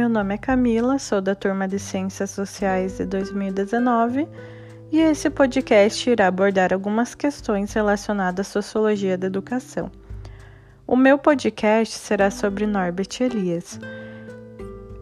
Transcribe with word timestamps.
meu 0.00 0.08
nome 0.08 0.34
é 0.34 0.38
Camila, 0.38 0.98
sou 0.98 1.20
da 1.20 1.34
turma 1.34 1.68
de 1.68 1.78
Ciências 1.78 2.30
Sociais 2.30 2.96
de 2.96 3.04
2019 3.04 4.26
e 4.90 4.98
esse 4.98 5.28
podcast 5.28 6.08
irá 6.08 6.26
abordar 6.26 6.72
algumas 6.72 7.14
questões 7.14 7.74
relacionadas 7.74 8.48
à 8.48 8.50
sociologia 8.50 9.18
da 9.18 9.26
educação. 9.26 9.90
O 10.86 10.96
meu 10.96 11.18
podcast 11.18 11.98
será 11.98 12.30
sobre 12.30 12.66
Norbert 12.66 13.10
Elias. 13.20 13.78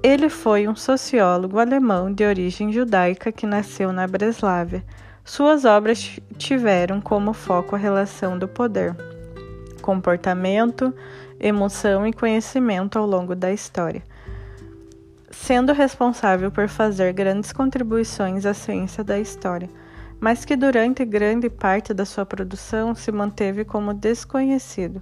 Ele 0.02 0.28
foi 0.28 0.66
um 0.66 0.74
sociólogo 0.74 1.60
alemão 1.60 2.12
de 2.12 2.24
origem 2.24 2.72
judaica 2.72 3.30
que 3.30 3.46
nasceu 3.46 3.92
na 3.92 4.04
Breslávia. 4.04 4.82
Suas 5.24 5.64
obras 5.64 6.18
tiveram 6.36 7.00
como 7.00 7.32
foco 7.32 7.76
a 7.76 7.78
relação 7.78 8.36
do 8.36 8.48
poder, 8.48 8.96
comportamento, 9.80 10.92
emoção 11.38 12.04
e 12.04 12.12
conhecimento 12.12 12.98
ao 12.98 13.06
longo 13.06 13.36
da 13.36 13.52
história, 13.52 14.02
sendo 15.30 15.72
responsável 15.72 16.50
por 16.50 16.68
fazer 16.68 17.12
grandes 17.12 17.52
contribuições 17.52 18.46
à 18.46 18.54
ciência 18.54 19.04
da 19.04 19.18
história, 19.18 19.68
mas 20.20 20.44
que 20.44 20.56
durante 20.56 21.04
grande 21.04 21.48
parte 21.48 21.94
da 21.94 22.04
sua 22.04 22.26
produção 22.26 22.94
se 22.94 23.12
manteve 23.12 23.64
como 23.64 23.94
desconhecido, 23.94 25.00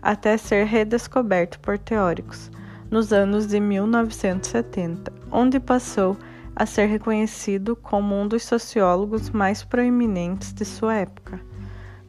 até 0.00 0.36
ser 0.36 0.64
redescoberto 0.66 1.58
por 1.60 1.78
teóricos 1.78 2.50
nos 2.90 3.12
anos 3.12 3.46
de 3.46 3.58
1970, 3.58 5.12
onde 5.30 5.58
passou 5.58 6.16
a 6.54 6.64
ser 6.64 6.86
reconhecido 6.86 7.74
como 7.74 8.14
um 8.14 8.28
dos 8.28 8.44
sociólogos 8.44 9.30
mais 9.30 9.64
proeminentes 9.64 10.52
de 10.52 10.64
sua 10.64 10.94
época. 10.94 11.40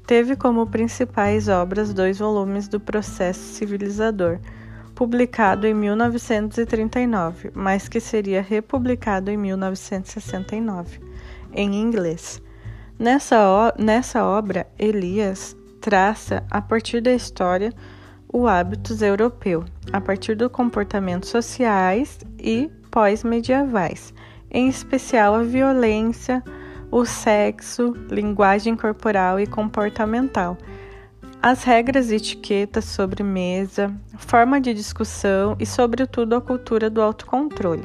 Teve 0.06 0.36
como 0.36 0.68
principais 0.68 1.48
obras 1.48 1.92
dois 1.92 2.20
volumes 2.20 2.68
do 2.68 2.80
Processo 2.80 3.40
Civilizador, 3.40 4.40
publicado 4.96 5.68
em 5.68 5.74
1939, 5.74 7.52
mas 7.54 7.90
que 7.90 8.00
seria 8.00 8.42
republicado 8.42 9.30
em 9.30 9.38
1969, 9.38 11.00
em 11.54 11.76
inglês. 11.76 12.42
Nessa, 12.98 13.74
nessa 13.78 14.24
obra, 14.24 14.66
Elias 14.80 15.56
traça, 15.82 16.44
a 16.50 16.62
partir 16.62 17.02
da 17.02 17.14
história, 17.14 17.74
o 18.32 18.48
hábitos 18.48 19.02
europeu, 19.02 19.66
a 19.92 20.02
partir 20.02 20.36
do 20.36 20.50
comportamentos 20.50 21.30
sociais 21.30 22.18
e 22.40 22.72
pós-medievais, 22.90 24.14
em 24.50 24.68
especial 24.68 25.36
a 25.36 25.44
violência, 25.44 26.42
o 26.90 27.06
sexo, 27.06 27.94
linguagem 28.10 28.76
corporal 28.76 29.40
e 29.40 29.46
comportamental, 29.46 30.58
as 31.46 31.64
regras 31.64 32.10
e 32.10 32.16
etiquetas 32.16 32.86
sobre 32.86 33.22
mesa, 33.22 33.94
forma 34.18 34.60
de 34.60 34.74
discussão 34.74 35.56
e, 35.60 35.66
sobretudo, 35.66 36.34
a 36.34 36.42
cultura 36.42 36.90
do 36.90 37.00
autocontrole. 37.00 37.84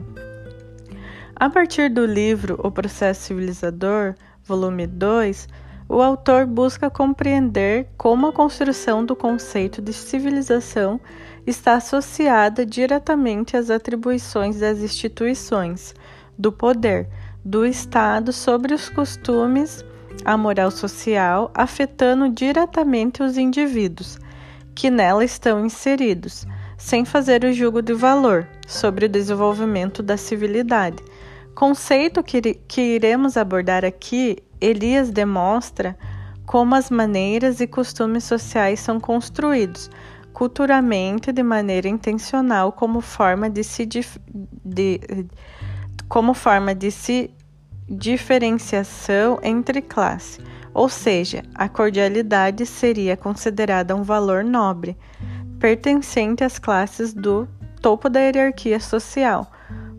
A 1.36 1.50
partir 1.50 1.90
do 1.90 2.06
livro 2.06 2.58
O 2.64 2.70
Processo 2.70 3.20
Civilizador, 3.20 4.14
volume 4.44 4.86
2, 4.86 5.46
o 5.90 6.00
autor 6.00 6.46
busca 6.46 6.88
compreender 6.88 7.86
como 7.98 8.28
a 8.28 8.32
construção 8.32 9.04
do 9.04 9.14
conceito 9.14 9.82
de 9.82 9.92
civilização 9.92 10.98
está 11.46 11.74
associada 11.74 12.64
diretamente 12.64 13.58
às 13.58 13.68
atribuições 13.68 14.60
das 14.60 14.78
instituições, 14.78 15.94
do 16.38 16.50
poder, 16.50 17.10
do 17.44 17.66
Estado 17.66 18.32
sobre 18.32 18.72
os 18.72 18.88
costumes, 18.88 19.84
a 20.24 20.36
moral 20.36 20.70
social, 20.70 21.50
afetando 21.54 22.28
diretamente 22.28 23.22
os 23.22 23.38
indivíduos 23.38 24.18
que 24.74 24.90
nela 24.90 25.24
estão 25.24 25.64
inseridos, 25.64 26.46
sem 26.78 27.04
fazer 27.04 27.44
o 27.44 27.52
julgo 27.52 27.82
de 27.82 27.92
valor 27.92 28.48
sobre 28.66 29.06
o 29.06 29.08
desenvolvimento 29.08 30.02
da 30.02 30.16
civilidade. 30.16 31.02
Conceito 31.54 32.22
que, 32.22 32.40
que 32.66 32.80
iremos 32.80 33.36
abordar 33.36 33.84
aqui, 33.84 34.38
Elias 34.60 35.10
demonstra 35.10 35.96
como 36.46 36.74
as 36.74 36.90
maneiras 36.90 37.60
e 37.60 37.66
costumes 37.66 38.24
sociais 38.24 38.80
são 38.80 38.98
construídos 38.98 39.90
culturalmente 40.32 41.32
de 41.32 41.42
maneira 41.42 41.88
intencional 41.88 42.72
como 42.72 43.00
forma 43.00 43.50
de 43.50 43.62
se 43.62 43.84
de, 43.84 45.00
como 46.08 46.34
forma 46.34 46.74
de 46.74 46.90
se 46.90 47.30
diferenciação 47.90 49.40
entre 49.42 49.82
classe, 49.82 50.40
ou 50.72 50.88
seja, 50.88 51.42
a 51.52 51.68
cordialidade 51.68 52.64
seria 52.64 53.16
considerada 53.16 53.96
um 53.96 54.04
valor 54.04 54.44
nobre, 54.44 54.96
pertencente 55.58 56.44
às 56.44 56.58
classes 56.58 57.12
do 57.12 57.48
topo 57.82 58.08
da 58.08 58.20
hierarquia 58.20 58.78
social, 58.78 59.50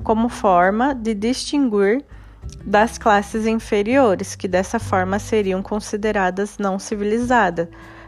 como 0.03 0.29
forma 0.29 0.95
de 0.95 1.13
distinguir 1.13 2.05
das 2.65 2.97
classes 2.97 3.45
inferiores, 3.45 4.35
que 4.35 4.47
dessa 4.47 4.79
forma 4.79 5.19
seriam 5.19 5.61
consideradas 5.61 6.57
não 6.57 6.79
civilizadas, 6.79 7.67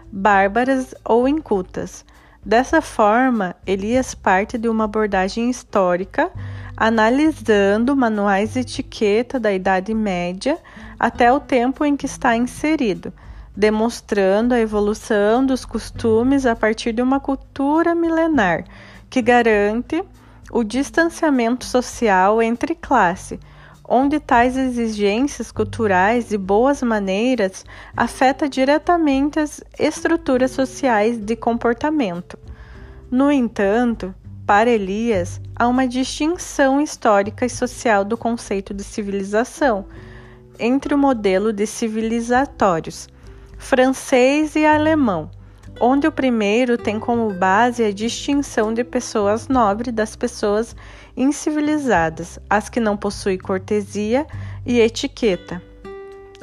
bárbaras 0.09 0.95
ou 1.03 1.27
incultas. 1.27 2.05
Dessa 2.45 2.81
forma, 2.81 3.55
Elias 3.65 4.13
parte 4.13 4.57
de 4.57 4.67
uma 4.67 4.83
abordagem 4.83 5.49
histórica 5.49 6.29
analisando 6.75 7.95
manuais 7.95 8.53
de 8.53 8.59
etiqueta 8.59 9.39
da 9.39 9.53
Idade 9.53 9.93
Média 9.93 10.57
até 10.99 11.31
o 11.31 11.39
tempo 11.39 11.85
em 11.85 11.95
que 11.95 12.05
está 12.05 12.35
inserido, 12.35 13.13
demonstrando 13.55 14.53
a 14.53 14.59
evolução 14.59 15.45
dos 15.45 15.63
costumes 15.63 16.45
a 16.45 16.55
partir 16.55 16.91
de 16.91 17.01
uma 17.01 17.19
cultura 17.19 17.95
milenar 17.95 18.65
que 19.09 19.21
garante 19.21 20.03
o 20.51 20.63
distanciamento 20.63 21.63
social 21.63 22.41
entre 22.41 22.75
classe, 22.75 23.39
onde 23.87 24.19
tais 24.19 24.55
exigências 24.55 25.51
culturais 25.51 26.31
e 26.31 26.37
boas 26.37 26.81
maneiras 26.81 27.65
afetam 27.95 28.47
diretamente 28.47 29.39
as 29.39 29.61
estruturas 29.77 30.51
sociais 30.51 31.17
de 31.17 31.35
comportamento. 31.35 32.37
No 33.11 33.31
entanto, 33.31 34.13
para 34.45 34.69
Elias, 34.69 35.41
há 35.55 35.67
uma 35.67 35.87
distinção 35.87 36.81
histórica 36.81 37.45
e 37.45 37.49
social 37.49 38.03
do 38.03 38.17
conceito 38.17 38.73
de 38.73 38.83
civilização 38.83 39.85
entre 40.59 40.93
o 40.93 40.97
modelo 40.97 41.51
de 41.51 41.65
civilizatórios 41.65 43.07
francês 43.63 44.57
e 44.57 44.65
alemão, 44.65 45.31
onde 45.79 46.07
o 46.07 46.11
primeiro 46.11 46.77
tem 46.77 46.99
como 46.99 47.31
base 47.33 47.83
a 47.83 47.91
distinção 47.91 48.73
de 48.73 48.83
pessoas 48.83 49.47
nobres 49.47 49.93
das 49.93 50.15
pessoas 50.15 50.75
incivilizadas, 51.15 52.39
as 52.49 52.69
que 52.69 52.79
não 52.79 52.97
possuem 52.97 53.37
cortesia 53.37 54.25
e 54.65 54.79
etiqueta. 54.79 55.61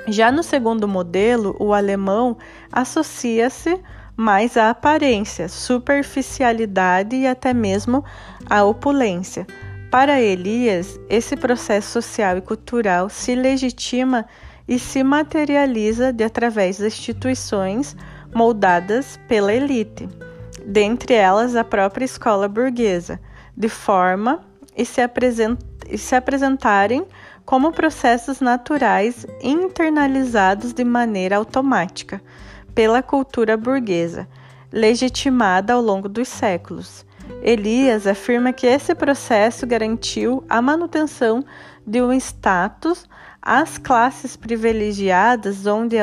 Já 0.06 0.32
no 0.32 0.42
segundo 0.42 0.88
modelo, 0.88 1.54
o 1.58 1.72
alemão 1.72 2.36
associa-se 2.72 3.80
mais 4.16 4.56
a 4.56 4.70
aparência, 4.70 5.48
superficialidade 5.48 7.16
e 7.16 7.26
até 7.26 7.54
mesmo 7.54 8.04
a 8.48 8.64
opulência. 8.64 9.46
Para 9.90 10.20
Elias, 10.20 11.00
esse 11.08 11.36
processo 11.36 11.90
social 11.90 12.36
e 12.36 12.40
cultural 12.40 13.08
se 13.08 13.34
legitima 13.34 14.26
e 14.68 14.78
se 14.78 15.02
materializa 15.02 16.12
de 16.12 16.22
através 16.22 16.78
das 16.78 16.92
instituições 16.92 17.96
moldadas 18.34 19.18
pela 19.28 19.52
elite, 19.52 20.08
dentre 20.64 21.14
elas 21.14 21.56
a 21.56 21.64
própria 21.64 22.04
escola 22.04 22.48
burguesa, 22.48 23.20
de 23.56 23.68
forma 23.68 24.40
e 24.76 24.84
se, 24.84 25.00
apresent 25.00 25.58
e 25.88 25.98
se 25.98 26.14
apresentarem 26.14 27.04
como 27.44 27.72
processos 27.72 28.40
naturais 28.40 29.26
internalizados 29.42 30.72
de 30.72 30.84
maneira 30.84 31.36
automática 31.36 32.22
pela 32.74 33.02
cultura 33.02 33.56
burguesa, 33.56 34.28
legitimada 34.72 35.72
ao 35.72 35.82
longo 35.82 36.08
dos 36.08 36.28
séculos. 36.28 37.04
Elias 37.42 38.06
afirma 38.06 38.52
que 38.52 38.66
esse 38.66 38.94
processo 38.94 39.66
garantiu 39.66 40.44
a 40.48 40.60
manutenção 40.60 41.44
de 41.86 42.00
um 42.00 42.12
status 42.12 43.06
às 43.42 43.78
classes 43.78 44.36
privilegiadas, 44.36 45.66
onde, 45.66 45.96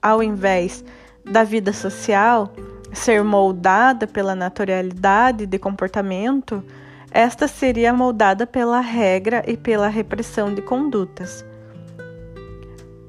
ao 0.00 0.22
invés 0.22 0.84
da 1.30 1.44
vida 1.44 1.72
social 1.72 2.52
ser 2.92 3.22
moldada 3.22 4.06
pela 4.06 4.34
naturalidade 4.34 5.46
de 5.46 5.58
comportamento, 5.58 6.64
esta 7.10 7.46
seria 7.46 7.92
moldada 7.92 8.46
pela 8.46 8.80
regra 8.80 9.42
e 9.46 9.56
pela 9.56 9.88
repressão 9.88 10.54
de 10.54 10.62
condutas. 10.62 11.44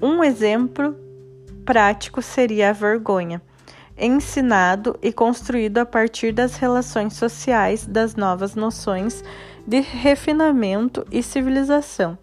Um 0.01 0.24
exemplo 0.24 0.95
prático 1.66 2.21
seria 2.21 2.69
a 2.69 2.74
vergonha, 2.74 3.42
ensinado 3.98 4.98
e 5.01 5.12
construído 5.12 5.80
a 5.80 5.86
partir 5.86 6.31
das 6.31 6.56
relações 6.56 7.13
sociais 7.13 7.86
das 7.86 8.15
novas 8.15 8.56
noções 8.56 9.24
de 9.68 9.81
refinamento 9.81 11.06
e 11.12 11.22
civilização, 11.22 12.18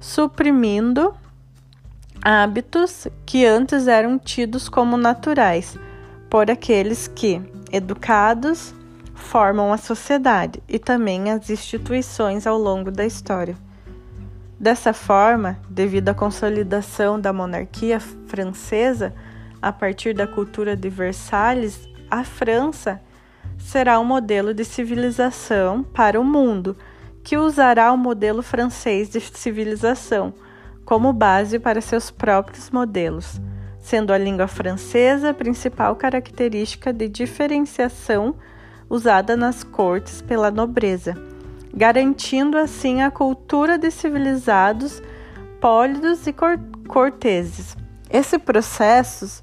suprimindo 0.00 1.14
hábitos 2.24 3.06
que 3.26 3.44
antes 3.44 3.86
eram 3.86 4.18
tidos 4.18 4.66
como 4.66 4.96
naturais 4.96 5.78
por 6.30 6.50
aqueles 6.50 7.06
que, 7.06 7.42
educados 7.70 8.74
formam 9.14 9.70
a 9.70 9.76
sociedade 9.76 10.62
e 10.66 10.78
também 10.78 11.30
as 11.30 11.50
instituições 11.50 12.46
ao 12.46 12.58
longo 12.58 12.90
da 12.90 13.04
história. 13.04 13.54
Dessa 14.58 14.94
forma, 14.94 15.58
devido 15.68 16.08
à 16.08 16.14
consolidação 16.14 17.20
da 17.20 17.30
monarquia 17.30 18.00
francesa, 18.00 19.14
a 19.60 19.70
partir 19.70 20.14
da 20.14 20.26
cultura 20.26 20.74
de 20.74 20.88
Versalhes, 20.88 21.86
a 22.10 22.24
França 22.24 23.02
será 23.58 24.00
um 24.00 24.04
modelo 24.04 24.54
de 24.54 24.64
civilização 24.64 25.82
para 25.82 26.18
o 26.18 26.24
mundo, 26.24 26.74
que 27.22 27.36
usará 27.36 27.92
o 27.92 27.98
modelo 27.98 28.42
francês 28.42 29.10
de 29.10 29.20
civilização 29.20 30.32
como 30.84 31.12
base 31.12 31.58
para 31.58 31.80
seus 31.80 32.10
próprios 32.10 32.70
modelos, 32.70 33.40
sendo 33.78 34.12
a 34.12 34.18
língua 34.18 34.46
francesa 34.46 35.30
a 35.30 35.34
principal 35.34 35.96
característica 35.96 36.92
de 36.92 37.08
diferenciação 37.08 38.34
usada 38.88 39.36
nas 39.36 39.64
cortes 39.64 40.22
pela 40.22 40.50
nobreza, 40.50 41.14
garantindo 41.74 42.56
assim 42.56 43.02
a 43.02 43.10
cultura 43.10 43.78
de 43.78 43.90
civilizados 43.90 45.02
pólidos 45.60 46.26
e 46.26 46.34
corteses. 46.86 47.76
Esse 48.10 48.38
processo 48.38 49.42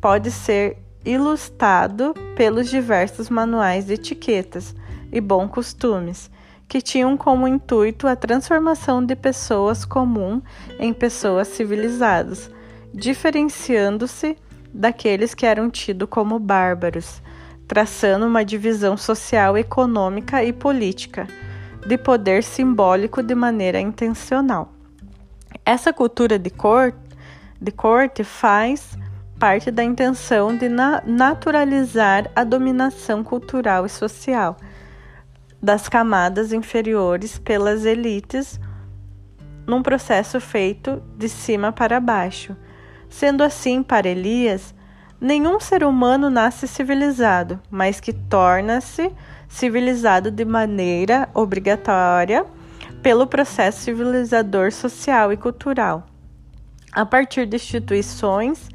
pode 0.00 0.30
ser 0.30 0.78
ilustrado 1.04 2.14
pelos 2.36 2.68
diversos 2.68 3.28
manuais 3.28 3.86
de 3.86 3.94
etiquetas 3.94 4.74
e 5.12 5.20
bons 5.20 5.50
costumes, 5.50 6.30
que 6.70 6.80
tinham 6.80 7.16
como 7.16 7.48
intuito 7.48 8.06
a 8.06 8.14
transformação 8.14 9.04
de 9.04 9.16
pessoas 9.16 9.84
comuns 9.84 10.40
em 10.78 10.92
pessoas 10.92 11.48
civilizadas, 11.48 12.48
diferenciando-se 12.94 14.36
daqueles 14.72 15.34
que 15.34 15.44
eram 15.44 15.68
tidos 15.68 16.08
como 16.08 16.38
bárbaros, 16.38 17.20
traçando 17.66 18.24
uma 18.24 18.44
divisão 18.44 18.96
social, 18.96 19.58
econômica 19.58 20.44
e 20.44 20.52
política 20.52 21.26
de 21.84 21.98
poder 21.98 22.44
simbólico 22.44 23.20
de 23.20 23.34
maneira 23.34 23.80
intencional. 23.80 24.72
Essa 25.66 25.92
cultura 25.92 26.38
de, 26.38 26.52
de 27.60 27.72
corte 27.72 28.22
faz 28.22 28.96
parte 29.40 29.72
da 29.72 29.82
intenção 29.82 30.56
de 30.56 30.68
na 30.68 31.02
naturalizar 31.04 32.30
a 32.36 32.44
dominação 32.44 33.24
cultural 33.24 33.86
e 33.86 33.88
social 33.88 34.56
das 35.62 35.88
camadas 35.88 36.52
inferiores 36.52 37.38
pelas 37.38 37.84
elites 37.84 38.58
num 39.66 39.82
processo 39.82 40.40
feito 40.40 41.02
de 41.16 41.28
cima 41.28 41.70
para 41.70 42.00
baixo. 42.00 42.56
Sendo 43.08 43.42
assim, 43.42 43.82
para 43.82 44.08
Elias, 44.08 44.74
nenhum 45.20 45.60
ser 45.60 45.84
humano 45.84 46.30
nasce 46.30 46.66
civilizado, 46.66 47.60
mas 47.70 48.00
que 48.00 48.12
torna-se 48.12 49.12
civilizado 49.48 50.30
de 50.30 50.44
maneira 50.44 51.28
obrigatória 51.34 52.46
pelo 53.02 53.26
processo 53.26 53.80
civilizador 53.80 54.72
social 54.72 55.32
e 55.32 55.36
cultural, 55.36 56.06
a 56.92 57.04
partir 57.04 57.46
de 57.46 57.56
instituições 57.56 58.68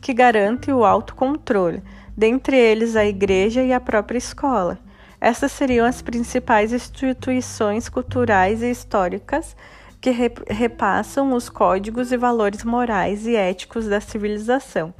que 0.00 0.12
garante 0.12 0.70
o 0.70 0.84
autocontrole, 0.84 1.82
dentre 2.16 2.56
eles 2.56 2.96
a 2.96 3.04
igreja 3.04 3.62
e 3.62 3.72
a 3.72 3.80
própria 3.80 4.18
escola. 4.18 4.78
Essas 5.20 5.52
seriam 5.52 5.86
as 5.86 6.00
principais 6.00 6.72
instituições 6.72 7.88
culturais 7.88 8.62
e 8.62 8.70
históricas 8.70 9.56
que 10.00 10.10
repassam 10.48 11.32
os 11.32 11.48
códigos 11.48 12.12
e 12.12 12.16
valores 12.16 12.62
morais 12.62 13.26
e 13.26 13.34
éticos 13.34 13.86
da 13.86 14.00
civilização, 14.00 14.94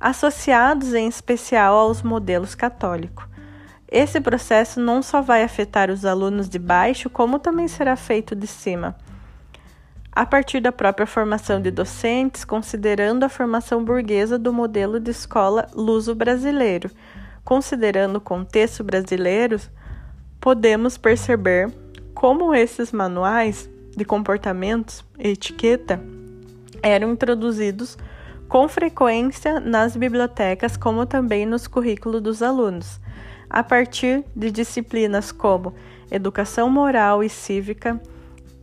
associados 0.00 0.94
em 0.94 1.06
especial 1.06 1.76
aos 1.76 2.02
modelos 2.02 2.54
católicos. 2.54 3.26
Esse 3.90 4.20
processo 4.20 4.80
não 4.80 5.02
só 5.02 5.20
vai 5.20 5.44
afetar 5.44 5.90
os 5.90 6.04
alunos 6.04 6.48
de 6.48 6.58
baixo, 6.58 7.10
como 7.10 7.38
também 7.38 7.68
será 7.68 7.94
feito 7.94 8.34
de 8.34 8.46
cima 8.46 8.96
a 10.16 10.24
partir 10.24 10.60
da 10.60 10.72
própria 10.72 11.06
formação 11.06 11.60
de 11.60 11.70
docentes, 11.70 12.42
considerando 12.42 13.22
a 13.24 13.28
formação 13.28 13.84
burguesa 13.84 14.38
do 14.38 14.50
modelo 14.50 14.98
de 14.98 15.10
escola 15.10 15.68
luso-brasileiro. 15.74 16.90
Considerando 17.46 18.16
o 18.16 18.20
contexto 18.20 18.82
brasileiro, 18.82 19.60
podemos 20.40 20.98
perceber 20.98 21.72
como 22.12 22.52
esses 22.52 22.90
manuais 22.90 23.70
de 23.96 24.04
comportamentos 24.04 25.04
e 25.16 25.28
etiqueta 25.28 26.02
eram 26.82 27.12
introduzidos 27.12 27.96
com 28.48 28.66
frequência 28.66 29.60
nas 29.60 29.96
bibliotecas, 29.96 30.76
como 30.76 31.06
também 31.06 31.46
nos 31.46 31.68
currículos 31.68 32.20
dos 32.20 32.42
alunos, 32.42 33.00
a 33.48 33.62
partir 33.62 34.24
de 34.34 34.50
disciplinas 34.50 35.30
como 35.30 35.72
educação 36.10 36.68
moral 36.68 37.22
e 37.22 37.28
cívica 37.28 38.02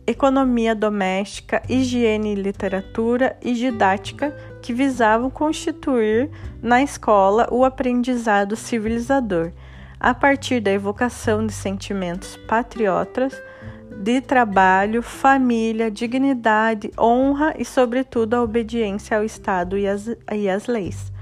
economia 0.06 0.74
doméstica, 0.74 1.62
higiene 1.68 2.32
e 2.32 2.34
literatura 2.34 3.36
e 3.42 3.54
didática 3.54 4.36
que 4.60 4.72
visavam 4.72 5.30
constituir 5.30 6.30
na 6.62 6.82
escola 6.82 7.48
o 7.50 7.64
aprendizado 7.64 8.56
civilizador, 8.56 9.52
a 9.98 10.12
partir 10.12 10.60
da 10.60 10.70
evocação 10.70 11.46
de 11.46 11.52
sentimentos 11.52 12.36
patriotas, 12.48 13.40
de 14.02 14.20
trabalho, 14.20 15.02
família, 15.02 15.90
dignidade, 15.90 16.90
honra 16.98 17.54
e, 17.58 17.64
sobretudo, 17.64 18.34
a 18.34 18.42
obediência 18.42 19.16
ao 19.16 19.24
Estado 19.24 19.78
e 19.78 19.86
às, 19.86 20.06
e 20.32 20.48
às 20.48 20.66
leis. 20.66 21.12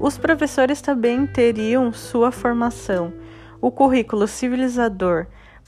Os 0.00 0.18
professores 0.18 0.80
também 0.80 1.26
teriam 1.26 1.92
sua 1.92 2.32
formação, 2.32 3.12
o 3.60 3.70
currículo 3.70 4.26
civilizador 4.26 5.26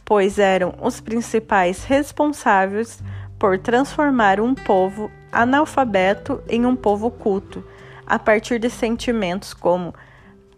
pois 0.08 0.38
eram 0.38 0.74
os 0.80 1.02
principais 1.02 1.84
responsáveis 1.84 2.98
por 3.38 3.58
transformar 3.58 4.40
um 4.40 4.54
povo 4.54 5.10
analfabeto 5.30 6.42
em 6.48 6.64
um 6.64 6.74
povo 6.74 7.10
culto, 7.10 7.62
a 8.06 8.18
partir 8.18 8.58
de 8.58 8.70
sentimentos 8.70 9.52
como 9.52 9.94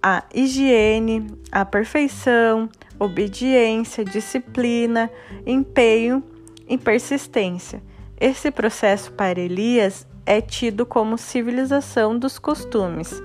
a 0.00 0.22
higiene, 0.32 1.26
a 1.50 1.64
perfeição, 1.64 2.68
obediência, 2.96 4.04
disciplina, 4.04 5.10
empenho 5.44 6.22
e 6.68 6.78
persistência. 6.78 7.82
Esse 8.20 8.52
processo 8.52 9.10
para 9.10 9.40
Elias 9.40 10.06
é 10.24 10.40
tido 10.40 10.86
como 10.86 11.18
civilização 11.18 12.16
dos 12.16 12.38
costumes, 12.38 13.20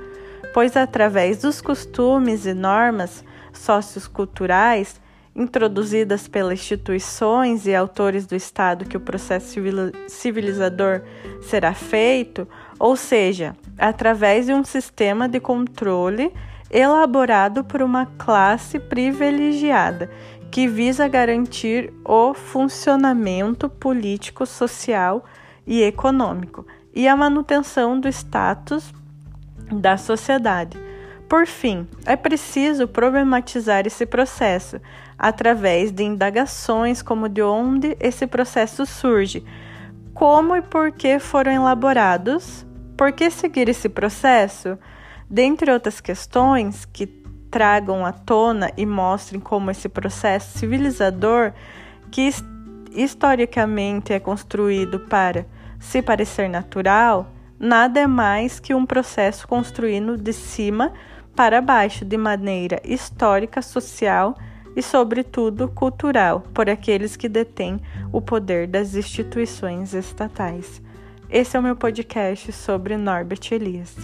pois 0.56 0.76
através 0.76 1.44
dos 1.44 1.62
costumes 1.62 2.48
e 2.48 2.54
normas 2.56 3.24
socioculturais 3.54 5.05
introduzidas 5.36 6.28
pelas 6.28 6.60
instituições 6.60 7.68
e 7.68 7.76
autores 7.76 8.26
do 8.26 8.36
Estado 8.36 8.86
que 8.86 8.96
o 8.96 9.02
processo 9.02 9.60
civilizador 10.08 11.02
será 11.42 11.74
feito, 11.74 12.48
ou 12.80 12.96
seja, 12.96 13.56
através 13.78 14.46
de 14.46 14.54
um 14.54 14.64
sistema 14.64 15.28
de 15.28 15.40
controle 15.40 16.32
elaborado 16.72 17.64
por 17.64 17.82
uma 17.82 18.06
classe 18.18 18.80
privilegiada 18.80 20.10
que 20.50 20.68
visa 20.68 21.08
garantir 21.08 21.94
o 22.06 22.34
funcionamento 22.34 23.68
político, 23.68 24.46
social 24.46 25.26
e 25.68 25.82
econômico 25.82 26.66
e 26.94 27.08
a 27.08 27.16
manutenção 27.16 28.00
do 28.00 28.08
status 28.08 28.94
da 29.70 29.98
sociedade. 29.98 30.85
Por 31.28 31.48
fim, 31.48 31.88
é 32.06 32.16
preciso 32.16 32.88
problematizar 32.88 33.88
esse 33.88 34.06
processo. 34.06 34.80
Através 35.18 35.92
de 35.92 36.04
indagações 36.04 37.02
como 37.02 37.28
de 37.28 37.42
onde 37.42 37.96
esse 38.00 38.28
processo 38.28 38.86
surge, 38.86 39.44
como 40.14 40.56
e 40.56 40.62
por 40.62 40.92
que 40.92 41.20
foram 41.20 41.52
elaborados, 41.52 42.66
por 42.98 43.12
que 43.12 43.30
seguir 43.32 43.70
esse 43.70 43.90
processo, 43.90 44.78
dentre 45.30 45.72
outras 45.72 46.00
questões 46.00 46.86
que 46.86 47.08
tragam 47.50 48.06
à 48.06 48.12
tona 48.12 48.72
e 48.76 48.86
mostrem 48.86 49.40
como 49.40 49.72
esse 49.72 49.88
processo 49.88 50.58
civilizador, 50.58 51.54
que 52.12 52.30
historicamente 52.92 54.14
é 54.14 54.20
construído 54.20 55.00
para 55.00 55.46
se 55.80 56.02
parecer 56.02 56.50
natural, 56.50 57.32
nada 57.58 58.00
é 58.00 58.08
mais 58.08 58.60
que 58.60 58.74
um 58.74 58.86
processo 58.86 59.48
construído 59.48 60.18
de 60.18 60.34
cima 60.34 60.92
para 61.36 61.62
baixo, 61.62 62.06
de 62.06 62.18
maneira 62.18 62.82
histórica, 62.84 63.62
social 63.62 64.36
e, 64.76 64.82
sobretudo, 64.82 65.68
cultural, 65.68 66.42
por 66.54 66.70
aqueles 66.70 67.16
que 67.16 67.28
detêm 67.28 67.80
o 68.12 68.22
poder 68.22 68.68
das 68.68 68.96
instituições 68.96 69.94
estatais. 69.94 70.82
Esse 71.30 71.58
é 71.58 71.60
o 71.60 71.64
meu 71.64 71.76
podcast 71.76 72.52
sobre 72.52 72.96
Norbert 72.96 73.52
Elias. 73.52 73.96